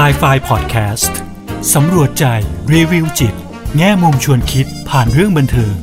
[0.00, 1.12] s i ไฟ Podcast
[1.74, 2.24] สำรวจใจ
[2.74, 3.34] รีวิวจิต
[3.76, 5.74] แง่มุมชวนคิดผ่านเรื่องบันเทิง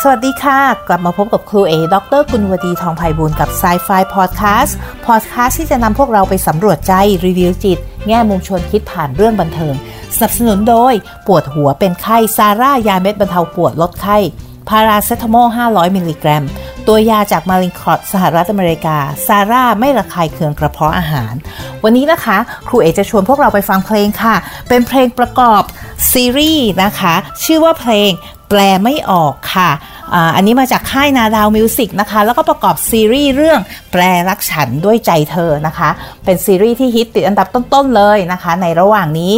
[0.00, 4.76] สวัสดีค่ะ กลับมาพบกับครูเอดรกุลวดีทองไพบูลกับ s ซไฟพอดแคสต์
[5.06, 9.74] พอดแคสต์ที่จะนำพวกเราไปสำรวจใจ รีวิวจิต แง่มุมชวนคิดผ่านเรื่องบันเทิง
[10.14, 10.94] สนับสนุนโดย
[11.26, 14.18] ปวดหัวเป็นไข้ ซาร่ายาเม็ดบรรเทาปวดลดไข้
[14.68, 16.44] พาราเซตามอล 500 มิลลิกรัม
[16.86, 18.96] ตัวยาจาก Mallinckrodt สหรัฐอเมริกา
[19.26, 21.34] ซาร่าไม่ระคายเคืองกระเพาะอาหาร
[21.84, 22.38] วันนี้นะคะ
[22.68, 24.34] ครูเอกจะชวนพวกเราไปฟังเพลงค่ะ
[24.68, 25.62] เป็นเพลงประกอบ
[26.12, 27.14] ซีรีส์นะคะ
[27.44, 28.10] ชื่อว่าเพลง
[28.58, 29.70] แปลไม่ออกค่ะ
[30.36, 33.60] อันนี้มาจากค่าย Nadao Music นะคะ แล้วก็ประกอบซีรีส์เรื่อง
[33.92, 35.90] แปลรักฉันด้วยใจเธอนะคะ
[36.24, 39.34] เป็นซีรีส์ที่ฮิตติดอันดับต้น ๆ เลยนะคะ ในระหว่างนี้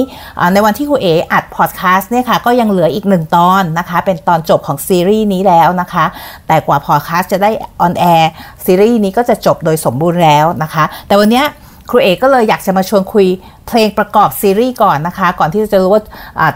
[0.53, 6.05] ในวันที่ครูเอกอัดพอดแคสต์เนี่ยค่ะ ก็ยังเหลืออีกหนึ่งตอนนะคะ เป็นตอนจบของซีรีส์นี้แล้วนะคะ
[6.47, 8.31] แต่กว่าพอดแคสต์จะได้ on air
[8.65, 11.45] ซีรีส์นี้ก็จะจบโดยสมบูรณ์แล้วนะคะ แต่วันนี้
[11.91, 13.27] ครูเอกก็เลยอยากจะมาชวนคุย
[13.67, 16.03] เพลงประกอบซีรีส์ก่อนนะคะ ก่อนที่จะรู้ว่า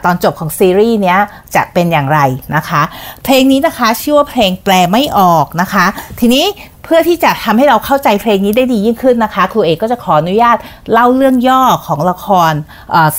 [0.05, 1.17] ตอนจบของซีรีส์นี้
[1.55, 2.21] จะเป็นอย่างไร
[2.57, 2.83] นะคะ
[3.25, 5.87] เพลงนี้นะคะชื่อว่าเพลงแปลไม่ออกนะคะ
[6.21, 6.45] ทีนี้
[6.85, 10.57] เพื่อที่จะทำให้เราเข้าใจเพลงนี้ได้ดียิ่งขึ้นนะคะ ครูเอกก็จะขออนุญาต
[10.93, 12.53] เล่าเรื่องย่อของละคร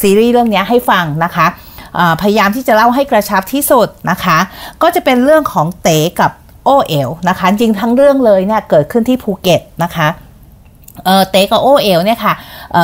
[0.02, 1.48] ซีรีส์เรื่องนี้ให้ฟังนะคะ
[2.22, 4.38] พยายามที่จะเล่าให้กระชับที่สุดนะคะ
[4.82, 6.32] ก็จะเป็นเรื่องของเต๋กับ
[6.66, 10.08] โอเอ๋วนะคะ จริงทั้งเรื่องเลยเนี่ยเกิดขึ้นที่ภูเก็ตนะคะ
[11.32, 12.34] เต้กับโอเอลเนี่ยค่ะ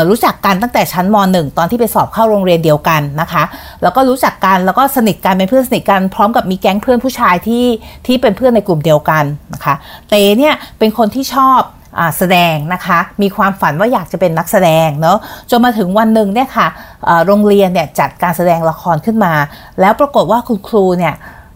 [0.09, 3.43] รู้จักกันตั้งแต่ชั้นม .1 ตอนที่ไปสอบเข้าโรงเรียนเดียวกันนะคะ
[3.83, 7.65] แล้วก็รู้จักกันแล้วก็สนิทกันเป็นเพื่อนสนิทกันพร้อมกับมีแก๊งเพื่อนผู้ชายที่
[8.05, 9.75] ที่เป็นเพื่อนในกลุ่มเดียวกันนะคะ
[10.09, 11.61] เต้เนี่ยเป็นคนที่ชอบ
[12.17, 15.17] แสดงนะคะ มีความฝันว่าอยากจะเป็นนักแสดงเนาะ
[15.49, 16.67] จนมาถึงวันหนึ่งเนี่ยค่ะ
[17.25, 19.33] โรงเรียนเนี่ยจัดการแสดงละครขึ้นมา
[19.79, 21.13] แล้วปรากฏว่าคุณครูเนี่ย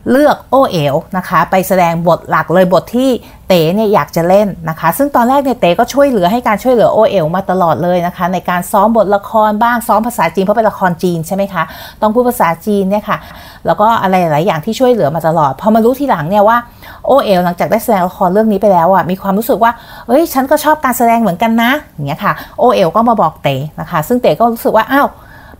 [0.10, 3.10] เลือกโอเอ๋วนะคะ ไปแสดงบทหลักเลยบทที่
[3.48, 11.64] เต๋เนี่ยอยากจะเล่นนะคะ ซึ่งตอนแรกเนี่ยเต๋ก็ช่วยเหลือให้การช่วยเหลือโอเอ๋วมาตลอดเลยนะคะ ในการซ้อมบทละครบ้างซ้อมภาษาจีนเพราะเป็นละครจีนใช่ไหมคะ
[12.02, 13.18] ต้องพูดภาษาจีนเนี่ยค่ะ
[13.66, 16.58] แล้วก็อะไรหลายอย่างที่ช่วยเหลือมาตลอดพอมารู้ทีหลังเนี่ยว่า
[17.08, 19.72] โอเอ๋วหลังจากได้แสดงละครเรื่องนี้ไปแล้วอะมีความรู้สึกว่า
[20.08, 25.08] เอ้ยฉันก็ชอบการแสดงเหมือนกันนะอย่างเงี้ยค่ะโอเอ๋วก็มาบอกเต๋นะคะ ซึ่งเต๋ก็รู้สึกว่าอ้าว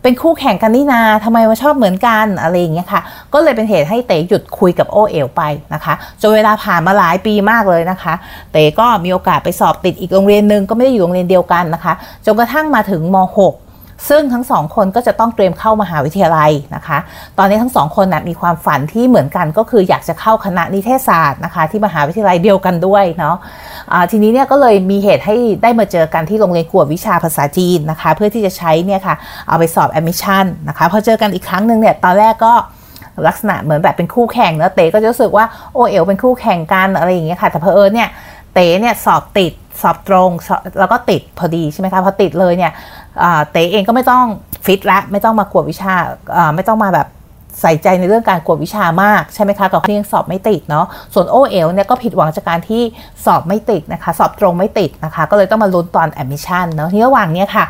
[0.02, 3.02] เป็นคู่แข่งกันนี่นาทำไมมาชอบเหมือนกันอะไรอย่างเงี้ยค่ะ
[3.32, 5.42] ก็เลยเป็นเหตุให้เต๋หยุดคุยกับโอเอ๋วไป
[5.74, 8.14] นะคะจนเวลาผ่านมาหลายปีมากเลยนะคะ
[8.52, 11.94] เต๋ก็มีโอกาสไปสอบติดอีกโรงเรียนหนึ่งก็ไม่ได้อยู่โรงเรียนเดียวกันนะคะ
[12.26, 13.71] จนกระทั่งมาถึงม .6
[14.08, 16.98] ซึ่งทั้งสองคนก็จะต้องเตรียมเข้ามหาวิทยาลัยนะคะ
[17.38, 29.14] ตอนนี้ทั้งสองคนนะมีความฝันที่เหมือนกันก็คืออยากจะเข้าคณะนิเทศศาสตร์นะคะ ที่มหาวิทยาลัยเดียวกันด้วยเนาะทีนี้เนี่ยก็เลยมีเหตุให้ได้มาเจอกันที่โรงเรียนกวดวิชาภาษาจีนนะคะ เพื่อที่จะใช้เนี่ยค่ะ
[29.48, 32.54] เอาไปสอบแอดมิชชั่นนะคะพอเจอกันอีกครั้งหนึ่งเนี่ยตอนแรกก็
[33.26, 38.08] ลักษณะเหมือนแบบเป็นคู่แข่งเนาะเต๋ก็จะรู้สึกว่าโอ้เอ๋วเป็นคู่แข่งกันอะไรอย่างเงี้ยค่ะแต่เพอเอิญเนี่ย
[38.54, 39.52] เต๋เนี่ยสอบติด
[39.82, 40.30] สอบตรง
[40.78, 42.72] แล้วก็ติดพอดีใช่ไหมคะพอติดเลยเนี่ย
[43.52, 44.24] เต๋เองก็ไม่ต้อง
[44.66, 45.94] ฟิตละไม่ต้องมากวดวิชา
[46.54, 47.08] ไม่ต้องมาแบบ
[47.60, 52.82] ใส่ใจในเรื่องการกวดวิชามากใช่ไหมคะกับที่ยังสอบไม่ติดเนาะส่วนโอ้เอ๋วเนี่ยก็ผิดหวังจากการที่
[53.24, 57.64] สอบไม่ติดนะคะ สอบตรงไม่ติดนะคะ ก็เลยต้องมาลุ้นตอนแอดมิชชั่นเนาะที่ระหว่างนี้ค่ะ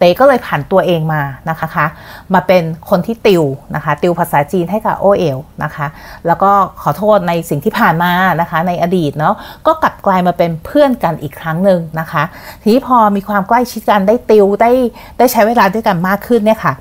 [0.00, 1.86] เต๋ก็เลยผันตัวเองมานะคะคะ
[2.34, 3.44] มาเป็นคนที่ติว
[3.74, 5.86] นะคะติวภาษาจีนให้กับโอ้เอ๋วนะคะ
[6.26, 6.50] แล้วก็
[6.82, 9.34] ขอโทษในสิ่งที่ผ่านมานะคะในอดีตเนาะ
[9.66, 12.22] ก็กลับกลายมาเป็นเพื่อนกันอีกครั้งหนึ่งนะคะ
[12.62, 14.72] ทีนี้พอมีความใกล้ชิดกันได้ติวได้
[15.18, 16.72] ได้ใช้เวลาด้วยกันมากขึ้นเนี่ยค่ะ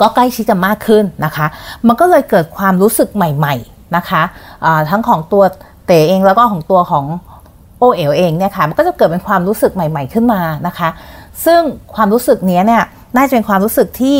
[0.00, 1.46] ก็ใกล้ชิดกันมากขึ้นนะคะ
[1.86, 5.44] มันก็เลยเกิดความรู้สึกใหม่ๆนะคะะทั้งของตัว
[5.86, 7.06] เต๋เองแล้วก็ของตัวของ
[7.78, 10.88] โอเอ๋วเองเนี่ยค่ะมันก็จะเกิดเป็นความรู้สึกใหม่ ๆขึ้นมานะคะ
[11.44, 11.60] ซึ่ง
[11.94, 12.84] ความรู้สึกนี้เนี่ย
[13.16, 14.18] น่าจะเป็นความรู้สึกที่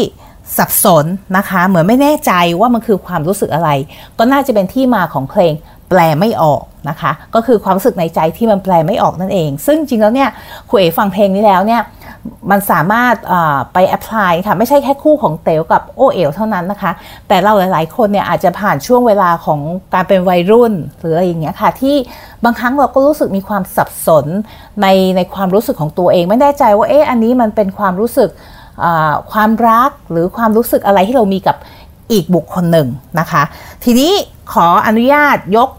[0.58, 3.70] สับสนนะคะ เหมือนไม่แน่ใจว่ามันคือความรู้สึกอะไร
[4.18, 5.52] ก็น่าจะเป็นที่มาของเพลง
[5.88, 10.28] แปลไม่ออกนะคะ ก็คือความรู้สึกในใจที่มันแปลไม่ออกนั่นเอง ซึ่งจริงแล้วเนี่ย
[10.68, 11.82] คุณเอ๋ฟังเพลงนี้แล้วเนี่ย
[12.50, 13.14] มันสามารถ
[13.72, 16.92] ไปแอพพลายค่ะไม่ใช่แค่คู่ของเต๋วกับโอเอ๋วเท่านั้นนะคะ
[17.28, 19.60] แต่เราหลายๆ คนเนี่ยอาจจะผ่านช่วงเวลาของ
[19.94, 21.96] การเป็นวัยรุ่น หรืออะไรอย่างเงี้ยค่ะ ที่
[22.44, 24.26] บางครั้งเราก็รู้สึกมีความสับสน
[24.82, 24.86] ใน
[25.16, 28.30] ในความรู้สึกของตัวเอง ไม่แน่ใจว่าเอ๊ะอันนี้มันเป็นความรู้สึก
[29.32, 31.56] ความรักหรือความรู้สึกอะไรที่เรามีกับ
[32.12, 32.88] อีกบุคคลหนึ่ง
[33.20, 33.42] นะคะ
[33.84, 34.12] ทีนี้
[34.52, 35.70] ขออนุญาตยก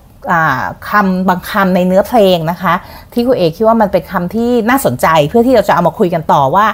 [0.89, 2.73] คำบางคำในเนื้อเพลงนะคะ
[3.13, 6.65] ที่คุณเอกคิดว่ามันเป็นคำที่น่าสนใจเพื่อที่เราจะเอามาคุยกันต่อว่า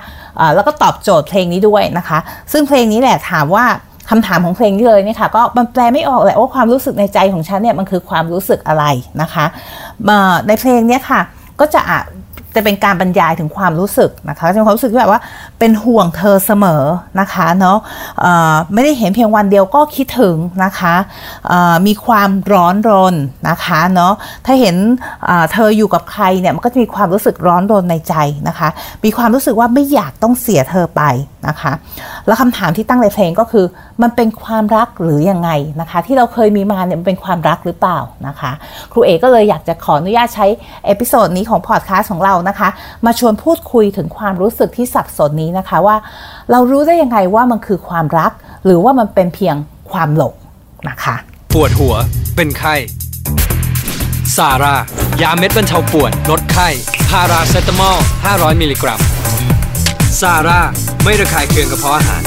[0.55, 2.19] แล้วก็ตอบโจทย์เพลงนี้ด้วยนะคะ
[2.51, 3.65] ซึ่งเพลงนี้แหละถามว่า
[4.09, 8.85] คำถามของเพลงนี้เลยเนี่ยค่ะก็มันแปลไม่ออกแหละว่าความรู้สึกในใจของฉันเนี่ยมันคือความรู้สึกอะไร
[9.21, 9.45] นะคะ
[10.47, 11.21] ในเพลงนี้ค่ะ
[11.59, 11.81] ก็จะ
[12.55, 15.21] จะเป็นการบรรยายถึงความรู้สึกนะคะจะเป็นความรู้สึกที่แบบว่า
[15.59, 16.83] เป็นห่วงเธอเสมอ
[17.19, 17.77] นะคะเนาะ
[18.73, 20.95] ไม่ได้เห็นเพียงวันเดียวก็คิดถึงนะคะ
[21.87, 23.15] มีความร้อนรน
[23.49, 24.13] นะคะเนาะ
[24.45, 24.75] ถ้าเห็น
[25.53, 28.15] เธออยู่กับใครเนี่ยมันก็จะมีความรู้สึกร้อนรนในใจ
[28.47, 28.69] นะคะ
[29.05, 31.01] มีความรู้สึกว่าไม่อยากต้องเสียเธอไป
[31.47, 31.71] นะคะ
[32.27, 33.65] แล้วคำถามที่ตั้งในเพลงก็คือ
[34.01, 35.49] มันเป็นความรักหรือยังไง
[35.81, 38.51] นะคะ ที่เราเคยมีมาเนี่ยมันเป็นความรักหรือเปล่านะคะ
[38.91, 40.45] ครูเอก็เลยอยากจะขออนุญาตใช้
[40.85, 42.69] episode นี้ของพอดแคสต์ของเรานะคะ
[43.05, 45.95] มาชวนพูดคุยถึงความรู้สึกที่สับสนนี้นะคะว่า
[46.51, 48.31] เรารู้ได้ยังไงว่ามันคือความรัก
[48.65, 49.55] หรือว่ามันเป็นเพียง
[49.91, 50.33] ความหลง
[50.89, 51.15] นะคะ
[51.53, 51.95] ปวดหัว
[52.35, 52.75] เป็นไข้
[54.35, 54.75] ซาร่า
[55.21, 56.67] ยาเม็ดบรรเทาปวดลดไข้
[57.09, 57.97] พาราเซตามอล
[58.29, 58.99] 500 มิลลิกรัม
[60.21, 60.61] ซาร่า
[61.03, 62.23] ไม่ระคายเคืองกระเพาะอาหาร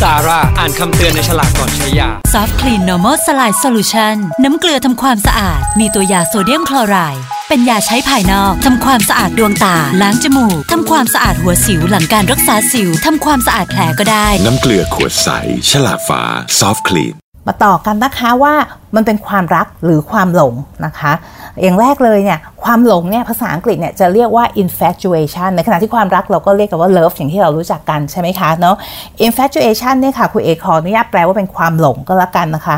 [0.00, 15.28] ซาร่าอ่านคำเตือนในฉลากก่อนใช้ยาซอฟต์คลีน normal saline solution น้ำเกลือทำความสะอาด มีตัวยาโซเดียมคลอไรด์เป็นยาใช้ภายนอก ทำความสะอาดดวงตา ล้างจมูก ทำความสะอาดหัวสิวหลังการรักษาสิว ทำความสะอาดแผลก็ได้ น้ำเกลือขวดใส
[15.70, 16.22] ฉลากฝา
[16.58, 18.54] ซอฟต์คลีน มาต่อกันนะคะว่า
[18.96, 20.54] มันเป็นความรักหรือความหลง
[20.86, 21.12] นะคะ
[21.62, 28.76] อย่างแรกเลยเนี่ยความหลงเนี่ยภาษาอังกฤษเนี่ยจะเรียกว่า infatuation ในขณะที่ความรักเราก็เรียกกันว่า love อย่างที่เรารู้จักกันใช่ไหมคะเนาะ
[29.26, 32.76] infatuation เนี่ยค่ะคุณเอกขออนุญาตแปลว่าเป็นความหลงก็แล้วกันนะคะ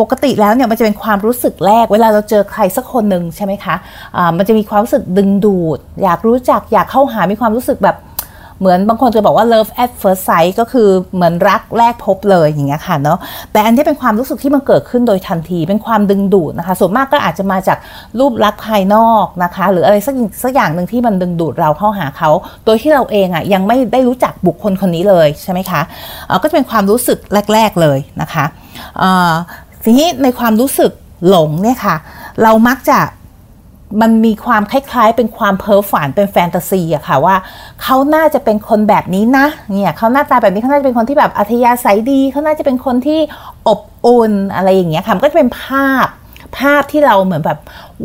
[0.00, 7.96] ปกติแล้วเนี่ยมันจะเป็นความรู้สึกแรก เวลาเราเจอใครสักคนหนึ่งใช่ไหมคะะมันจะมีความรู้สึกดึงดูด อยากรู้จักอยากเข้าหามีความรู้สึกแบบ
[8.60, 13.18] เหมือนบางคนจะบอกว่า love at first sight ก็คือเหมือนรักแรกพบเลยอย่างเงี้ยค่ะเนาะ
[13.52, 17.78] แต่อันนี้เป็นความรู้สึกที่มันเกิดขึ้นโดยทันทีเป็นความดึงดูดนะคะส่วนมากก็อาจจะมาจาก
[18.18, 22.30] รูปลักษณ์ภายนอกนะคะ หรืออะไรสักสักอย่างหนึ่งที่มันดึงดูดเราเข้าหาเขา
[22.64, 25.80] โดยที่เราเองอะยังไม่ได้รู้จักบุคคลคนนี้เลยใช่ไหมคะ
[26.42, 27.18] ก็จะเป็นความรู้สึก
[27.54, 28.44] แรก ๆเลยนะคะ
[29.84, 30.92] ทีนี้ในความรู้สึก
[31.28, 31.96] หลงเนี่ยค่ะ
[32.42, 32.98] เรามักจะ
[34.00, 37.36] มันมีความคล้ายๆ เป็นความเพ้อฝันเป็นแฟนตาซีอะค่ะว่า
[37.82, 43.20] เขาน่าจะเป็นคนแบบนี้นะเนี่ยเขาหน้าตาแบบนี้เขาน่าจะเป็นคนที่แบบอัธยาศัยดีเขาน่าจะเป็นคนที่
[43.68, 46.06] อบอุ่นอะไรอย่างเงี้ยค่ะก็จะเป็นภาพ
[46.58, 47.58] ภาพที่เราเหมือนแบบ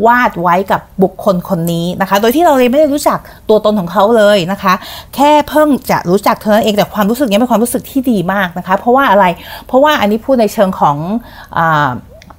[0.05, 4.73] วาดไว้กับบุคคลคนนี้นะคะ โดยที่เราเลยไม่ได้รู้จักตัวตนของเขาเลยนะคะ
[5.15, 9.25] แค่เพิ่งจะรู้จักเธอเองแต่ความรู้สึกนี้เป็นความรู้สึกที่ดีมากนะคะ เพราะว่าอะไร
[9.67, 10.97] เพราะว่าอันนี้พูดในเชิงของ
[11.57, 11.59] อ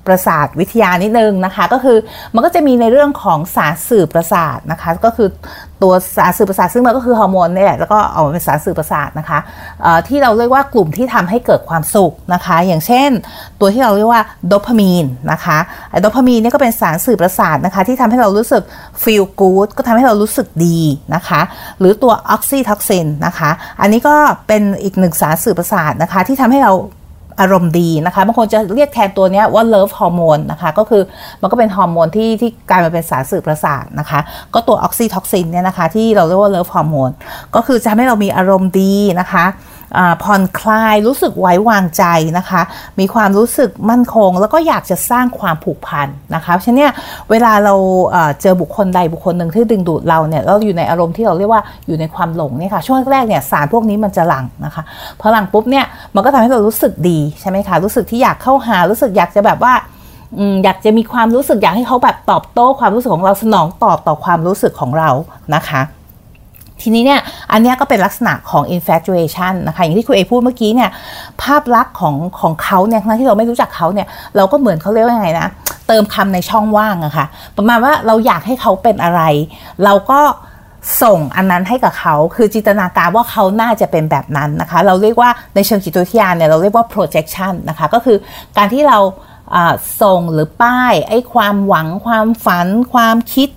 [0.09, 1.99] ประสาทวิทยานิดนึงนะคะ ก็คือ
[2.35, 5.29] มันก็จะมีในเรื่องของสารสื่อประสาทนะคะ ก็คือ
[5.83, 9.39] ตัวสารสื่อประสาทซึ่งมันก็คือฮอร์โมนนี่แหละแล้วก็เอาเป็นสารสื่อประสาทนะคะ
[10.09, 13.11] ที่เราเรียกว่ากลุ่มที่ทำให้เกิดความสุขนะคะ อย่างเช่น
[13.61, 15.59] ตัวที่เราเรียกว่าโดพามีนนะคะ
[16.01, 18.63] โดพามีนนี่ก็เป็นสารสื่อประสาทนะคะ ที่ทำให้เรารู้สึก
[19.03, 20.81] feel good ก็ทำให้เรารู้สึกดี
[21.15, 21.41] นะคะ
[21.79, 23.51] หรือตัวออกซิทอกซินนะคะ
[23.81, 24.17] อันนี้ก็
[24.47, 26.73] เป็นอีกหนึ่งสารสื่อประสาทนะคะ ที่ทำให้เรา
[27.41, 31.03] อารมณ์ดีนะคะบางคนจะเรียกแทนตัวนี้ว่า love hormone นะคะก็คือ
[31.41, 34.21] มันก็เป็นฮอร์โมนที่ที่กลายมาเป็นสารสื่อประสาทนะคะ
[34.55, 37.11] ก็ตัวออกซิทอกซินเนี่ยนะคะที่เราเรียกว่า love hormone
[37.55, 39.45] ก็คือจะทำให้เรามีอารมณ์ดีนะคะ
[40.23, 42.05] ผ่อนคลายรู้สึกไว้วางใจ
[42.39, 42.63] นะคะ
[43.01, 46.93] มีความรู้สึกมั่นคง แล้วก็อยากจะสร้างความผูกพันนะคะฉะนั้นเนี่ย
[47.31, 47.75] เวลาเรา
[48.43, 54.83] เจอบุคคลใดบุคคลหนึ่งที่ดึงดูดเราเนี่ยเราอยู่ในอารมณ์ที่เราเรียกว่าอยู่ในความหลงเนี่ยค่ะช่วงแรกเนี่ยสารพวกนี้มันจะหลังนะคะ
[55.21, 55.85] พอหลังปุ๊บเนี่ย
[56.15, 59.75] มันก็ทำให้เรารู้สึกดีใช่ไหมคะรู้สึกที่อยากเข้าหารู้สึกอยากจะแบบว่า
[60.65, 65.11] อยากจะมีความรู้สึกอยากให้เขาแบบตอบโต้ความรู้สึกของเราสนองตอบต่อความรู้สึกของเรา
[65.55, 65.81] นะคะ
[66.83, 67.21] ทีนี้เนี่ย
[67.53, 70.91] อันนี้ก็เป็นลักษณะของ infatuation นะคะอย่างที่คุณเอพูดเมื่อกี้เนี่ย
[71.43, 75.49] ภาพลักษณ์ของของเขาเนี่ยทั้งที่เราไม่รู้จักเขาเนี่ยเราก็เหมือนเขาเรียกว่าไงนะ
[75.89, 79.21] เติมคำในช่องว่างอะคะ่ะประมาณว่าเราอยากให้เขาเป็นอะไร
[79.85, 80.21] เราก็
[81.03, 88.17] ส่งอันนั้นให้กับเขา คือจินตนาการว่าเขาน่าจะเป็นแบบนั้นนะคะ เราเรียกว่าในเชิงจิตวิทยาเนี่ยเราเรียกว่า projection นะคะก็คือ
[88.57, 88.99] การที่เรา
[90.03, 93.49] ส่งหรือป้ายไอ้ความหวังความฝัน ความคิด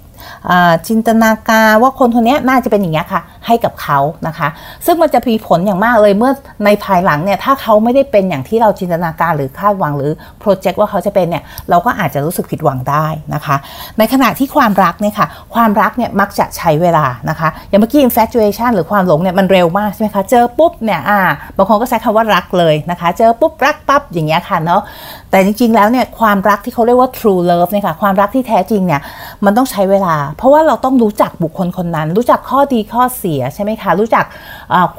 [0.87, 4.47] จินตนาการว่าคนคนนี้น่าจะเป็นอย่างนี้ค่ะ ให้กับเขานะคะ
[4.85, 6.31] ซึ่งมันจะมีผลอย่างมากเลยเมื่อ
[6.65, 13.55] ในภายหลังเนี่ยถ้าเขาไม่ได้เป็นอย่างที่เราจินตนาการหรือคาดหวังหรือโปรเจกต์ว่าเขาจะเป็นเนี่ยเราก็อาจจะรู้สึกผิดหวังได้นะคะ
[13.97, 21.19] ในขณะที่ความรักเนี่ยค่ะความรักเนี่ยมักจะใช้เวลานะคะ อย่างเมื่อกี้ infatuation หรือความหลงเนี่ยมันเร็วมากใช่ไหมคะเจอปุ๊บเนี่ยอ่า
[21.57, 24.81] บางคนก็ใช้คำว่ารักเลยนะคะ เจอปุ๊บรักปั๊บอย่างเงี้ยค่ะเนาะ
[25.31, 29.01] แต่จริงๆแล้วเนี่ยความรักที่เขาเรียกว่า true love เนี่ยค่ะความรักที่แท้จริงเนี่ย
[29.45, 34.25] มันต้องใช้เวลาเพราะว่าเราต้องรู้จักบุคคลคนนั้น รู้จักข้อดีข้อเสียใช่ไหมคะ รู้จัก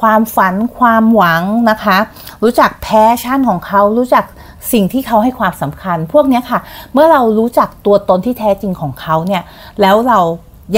[0.01, 1.99] ความฝันความหวังนะคะ
[2.43, 4.25] รู้จักแพชชั่นของเขา รู้จัก
[4.73, 6.61] สิ่งที่เขาให้ความสำคัญ พวกนี้ค่ะ
[6.93, 9.43] เมื่อเรารู้จักตัวตนที่แท้จริงของเขาเนี่ย
[9.81, 10.21] แล้วเรา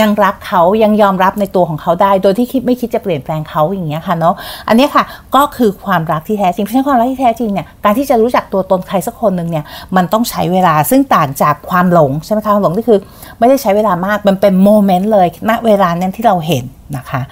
[0.01, 4.35] ยังรักเขายังยอมรับในตัวของเขาได้ โดยที่คิดไม่คิดจะเปลี่ยนแปลงเขาอย่างเงี้ยค่ะเนาะ
[4.69, 9.65] อันนี้ค่ะก็คือความรักที่แท้จริงเพราะฉะนั้นความรักที่แท้จริงเนี่ยการที่จะรู้จักตัวตนใครสักคนหนึ่งเนี่ย
[9.97, 12.99] มันต้องใช้เวลาซึ่งต่างจากความหลงใช่ไหมคะความหลงนี่คือ
[13.39, 16.65] ไม่ได้ใช้เวลามากมันเป็นโมเมนต์เลยณเวลานั้นที่เราเห็น
[16.97, 17.23] นะคะ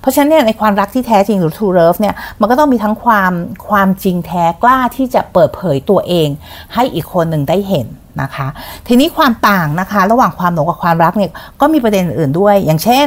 [0.00, 3.32] เพราะฉะนั้นเนี่ยในความรักที่แท้จริงหรือ true love เนี่ยมันก็ต้องมีทั้งความ
[3.68, 6.28] ความจริงแท้กล้าที่จะเปิดเผยตัวเอง
[6.74, 7.86] ให้อีกคนหนึ่งได้เห็น
[8.22, 8.46] นะคะ
[8.88, 11.30] ทีนี้ความต่างนะคะ ระหว่างความหลงกับความรักเนี่ย
[11.60, 13.06] ก็มีประเด็นอื่นด้วย อย่างเช่น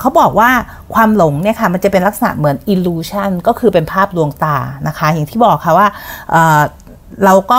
[0.00, 0.50] เขาบอกว่า
[0.94, 5.86] ความหลงเนี่ยค่ะมันจะเป็นลักษณะเหมือน illusion ก็คือเป็นภาพลวงตานะคะ อย่างที่บอกค่ะว่า
[7.24, 7.58] เราก็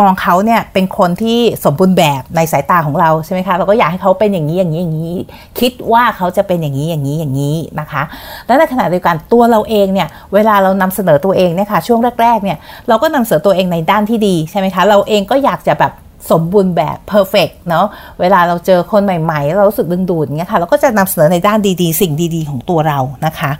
[0.00, 5.16] มองเขาเนี่ยเป็นคนที่สมบูรณ์แบบในสายตาของเราใช่ไหมคะเราก็อยากให้เขาเป็นอย่างนี้อย่างนี้อย่างนี้
[5.60, 8.02] คิดว่าเขาจะเป็นอย่างนี้อย่างนี้อย่างนี้นะคะ
[8.46, 12.58] และในขณะเดียวกันตัวเราเองเนี่ยเวลาเรานำเสนอตัวเองเนี่ยค่ะช่วงแรกๆเนี่ย
[12.88, 15.92] เราก็นำเสนอตัวเองในด้านที่ดีใช่ไหมคะเราเองก็อยากจะแบบ
[16.30, 17.86] สมบูรณ์แบบ perfect เนาะ
[18.20, 23.50] เวลาเราเจอคนใหม่ๆ เรารู้สึกดึงดูดเงี้ยค่ะ เราก็จะนำเสนอในด้านดีๆ สิ่งดีๆ ของตัวเรานะคะ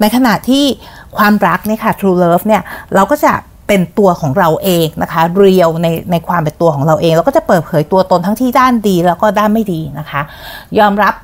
[0.00, 0.64] ในขณะที่
[1.16, 2.62] ความรักเนี่ยค่ะ true love เนี่ย
[2.94, 3.32] เราก็จะ
[3.68, 10.20] เป็นตัวของเราเองนะคะ เรียวในในความเป็นตัวของเราเองเราก็จะเปิดเผยตัวตนทั้งที่ด้านดีแล้วก็ด้านไม่ดีนะคะ
[10.78, 11.14] ยอมรับ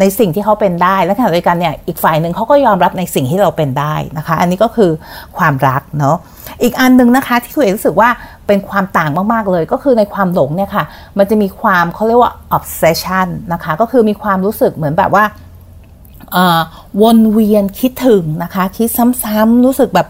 [0.00, 4.90] ในสิ่งที่เขาเป็นได้และขณะเดียวกันเนี่ยอีกฝ่ายหนึ่งเขาก็ยอมรับในสิ่งที่เราเป็นได้นะคะ อันนี้ก็คือ
[5.38, 6.16] ความรักเนาะ
[6.62, 8.08] อีกอันนึงนะคะที่คุณเอกรู้สึกว่า
[8.46, 10.84] เป็นความต่างมากๆเลย ก็คือในความหลงเนี่ยค่ะ
[11.18, 15.24] มันจะมีความเขาเรียกว่า obsession นะคะก็คือมีความรู้สึกเหมือนแบบว่า
[17.02, 18.88] วนเวียนคิดถึงนะคะ คิด
[19.24, 20.06] ซ้ำๆรู้สึกแบบ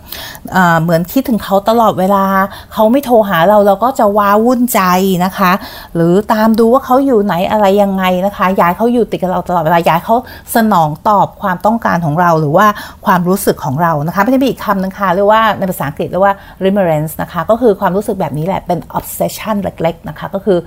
[0.83, 2.25] เหมือนคิดถึงเขาตลอดเวลา
[2.73, 4.81] เขาไม่โทรหาเราเราก็จะว้าวุ่นใจ
[5.25, 5.53] นะคะ
[5.95, 10.17] หรือตามดูว่าเขาอยู่ไหนอะไรยังไงนะคะย้ายเขาอยู่ติดกับเราตลอดเวลาย้ายเขา
[10.55, 12.67] สนองตอบความต้องการของเราหรือว่า
[13.07, 20.59] ความรู้สึกของเรานะคะไม่ได้มีอีกคำนึงค่ะเรียกว่าในภาษาอังกฤษเรียกว่า remerence นะคะ ก็คือความรู้สึกแบบนี้แหละเป็น obsession เล็กๆนะคะก็คือ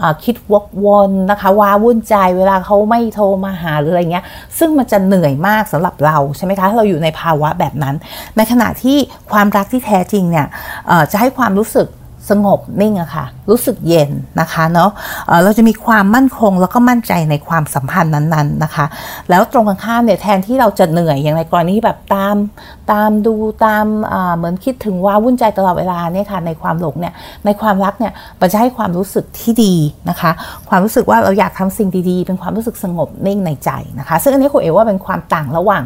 [0.00, 4.24] อคิดวกวนนะคะว้าวุ่นใจเวลาเขาไม่โทรมาหาหรืออะไรเงี้ย
[4.58, 7.94] ซึ่งมันจะเหนื่อยมากสำหรับเราใช่ไหมคะเราอยู่ในภาวะแบบนั้น
[8.36, 8.98] ในขณะที่
[9.32, 10.46] ความรักที่แท้จริงเนี่ย
[11.12, 11.88] จะให้ความรู้สึก
[12.30, 14.10] สงบนิ่งอะค่ะ รู้สึกเย็น
[14.40, 14.90] นะคะเนาะ
[15.44, 18.86] เราจะมีความมั่นคงแล้วก็มั่นใจในความสัมพันธ์นั้นๆนะคะ
[19.30, 22.36] แล้วตรงกันข้ามเนี่ยแทนที่เราจะเหนื่อยอย่างในกรณีแบบตาม
[22.92, 23.34] ตามดู
[23.64, 23.84] ตาม
[24.36, 29.74] เหมือนคิดถึงว่าวุ่นใจตลอดเวลาเนี่ยค่ะในความหลงเนี่ยในความรักเนี่ยมันจะให้ความรู้สึกที่ดี
[30.08, 30.30] นะคะ
[30.68, 35.82] ความรู้สึกว่าเราอยากทำสิ่งดีๆ เป็นความรู้สึกสงบนิ่งในใจนะคะ ซึ่งอันนี้คุณเอ๋ว่าเป็นความต่างระหว่าง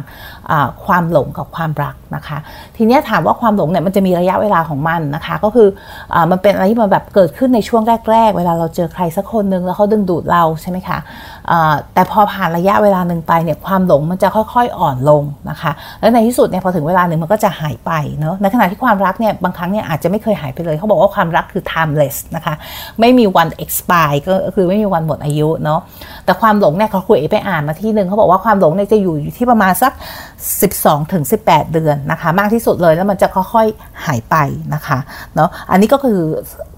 [0.85, 2.37] ความหลงกับความรักนะคะ
[2.77, 5.67] ทีนี้ถามว่าความหลงเนี่ยมันจะมีระยะเวลาของมันนะคะ ก็คือ
[6.13, 10.97] อมันเป็นอะไรที่มันแบบเกิดขึ้นในช่วงแรก ๆ เวลาเราเจอใครสักคนนึงแล้วเขาดึงดูดเราใช่ไหมคะ
[11.93, 22.53] แต่พอผ่านระยะเวลาหนึ่งไปเนี่ยความหลงมันจะค่อยๆอ่อนลงนะคะ แล้วในที่สุดเนี่ยพอถึงเวลาหนึ่งมันก็จะหายไปเนาะในขณะที่ความรักเนี่ยบางครั้งเนี่ยอาจจะไม่เคยหายไปเลยเขาบอกว่าความรักคือ timeless นะคะ
[22.99, 25.79] ไม่มีวัน expire ก็คือไม่มีวันหมดอายุเนาะ
[26.25, 29.91] แต่ความหลงเนี่ยเขาคุยไปอ่านมาที่หนึ่งเขาบอกว่าความหลงเนี่ยจะอยู่ที่ประมาณสัก
[30.51, 34.35] 12ถึง18 เดือนนะคะ มากที่สุดเลยแล้วมันจะค่อยๆหายไป
[34.73, 34.97] นะคะ
[35.35, 36.19] เนาะอันนี้ก็คือ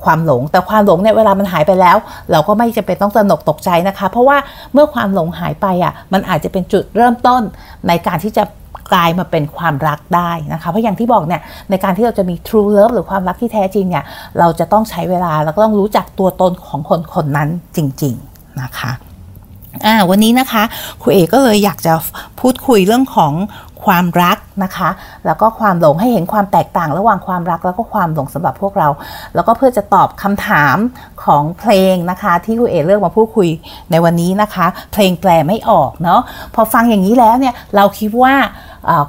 [0.03, 1.97] ความหลง แต่ความหลงเนี่ยเวลามันหายไปแล้ว
[2.31, 4.37] เราก็ไม่จำเป็นต้องตระหนกตกใจนะคะ เพราะว่า
[4.73, 7.41] เมื่อความหลงหายไปอะมันอาจจะเป็นจุดเริ่มต้น
[7.87, 8.43] ในการที่จะ
[8.93, 14.03] กลายมาเป็นความรักได้นะคะ เพราะอย่างที่บอกเนี่ยในการที่เราจะมี true love หรือความรักที่แท้จริงเนี่ย
[14.39, 18.91] เราจะต้องใช้เวลาแล้วก็ต้องรู้จักตัวตนของคนคนนั้นจริง ๆนะคะ
[19.85, 20.63] อ่าวันนี้นะคะ
[21.01, 21.93] ครูเอก็เลยอยากจะ
[22.39, 23.33] พูดคุยเรื่องของ
[23.85, 24.89] ความรักนะคะ
[25.25, 28.87] แล้วก็ความหลงให้เห็นความแตกต่างระหว่างความรักแล้วก็ความหลงสำหรับพวกเรา
[29.35, 30.77] แล้วก็เพื่อจะตอบคำถาม
[31.23, 33.49] ของเพลงนะคะ ที่คุณเอเลือกมาพูดคุย
[33.91, 36.21] ในวันนี้นะคะ เพลงแปลไม่ออกเนาะ
[36.55, 38.33] พอฟังอย่างนี้แล้วเนี่ยเราคิดว่า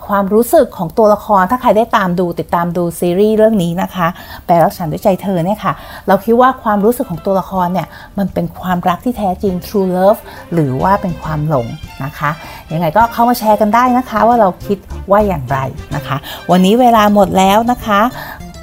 [0.06, 4.06] ความรู้สึกของตัวละครถ้าใครได้ตามดูติดตามดูซีรีส์เรื่องนี้นะคะ
[4.46, 5.72] แปลรักฉันด้วยใจเธอเนี่ยค่ะ
[6.08, 10.20] เราคิดว่าความรู้สึกของตัวละครเนี่ยมันเป็นความรักที่แท้จริง true love
[10.52, 11.66] หรือว่าเป็นความหลง
[12.04, 12.30] นะคะ
[12.72, 14.78] ยังไงก็เข้ามาแชร์กันได้นะคะว่าเราคิด
[15.10, 15.58] ว่าอย่างไร
[15.94, 16.16] นะคะ
[16.50, 18.00] วันนี้เวลาหมดแล้วนะคะ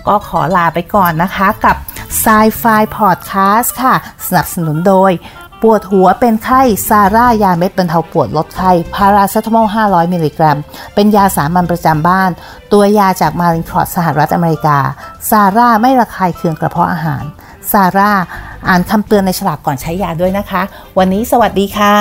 [0.08, 1.76] ก็ขอลาไปก่อนนะคะกับ
[2.24, 3.96] Sci-Fi Podcast ค่ะ
[4.28, 5.12] สนับสนุนโดย
[5.64, 10.58] ปวดหัวเป็นไข้ซาร่ายาเม็ดบรรเทาปวดลดไข้พาราเซตามอล 500 มิลลิกรัม
[10.96, 12.30] เป็นยาสามัญประจำบ้าน
[12.74, 14.78] ตัวยาจากมารินครอสสหรัฐอเมริกา
[15.30, 17.24] ซาร่าไม่ระคายเคืองกระเพาะอาหาร
[17.72, 18.12] ซาร่า
[18.68, 20.62] อ่านคำเตือนในฉลากก่อนใช้ยาด้วยนะคะ
[20.98, 21.96] วันนี้สวัสดีค่ะ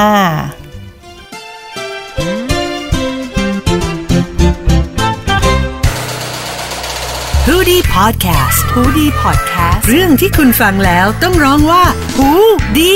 [7.47, 11.85] ฮูดี้พอดแคสต์ฮูดี้พอดแคสต์เรื่องที่คุณฟังแล้วต้องร้องว่า
[12.17, 12.31] ฮู
[12.79, 12.95] ดี